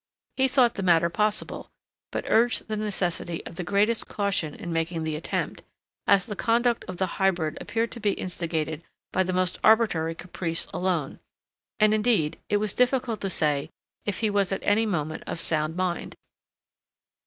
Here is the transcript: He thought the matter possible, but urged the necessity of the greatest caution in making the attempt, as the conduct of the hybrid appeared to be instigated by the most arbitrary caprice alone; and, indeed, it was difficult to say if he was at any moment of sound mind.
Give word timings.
He 0.35 0.47
thought 0.47 0.73
the 0.73 0.81
matter 0.81 1.11
possible, 1.11 1.69
but 2.11 2.25
urged 2.27 2.67
the 2.67 2.75
necessity 2.75 3.45
of 3.45 3.55
the 3.55 3.63
greatest 3.63 4.07
caution 4.07 4.55
in 4.55 4.73
making 4.73 5.03
the 5.03 5.15
attempt, 5.15 5.61
as 6.07 6.25
the 6.25 6.35
conduct 6.35 6.83
of 6.85 6.97
the 6.97 7.05
hybrid 7.21 7.55
appeared 7.61 7.91
to 7.91 7.99
be 7.99 8.13
instigated 8.13 8.81
by 9.13 9.21
the 9.21 9.31
most 9.31 9.59
arbitrary 9.63 10.15
caprice 10.15 10.65
alone; 10.73 11.19
and, 11.79 11.93
indeed, 11.93 12.39
it 12.49 12.57
was 12.57 12.73
difficult 12.73 13.21
to 13.21 13.29
say 13.29 13.69
if 14.03 14.21
he 14.21 14.31
was 14.31 14.51
at 14.51 14.63
any 14.63 14.87
moment 14.87 15.23
of 15.27 15.39
sound 15.39 15.75
mind. 15.75 16.15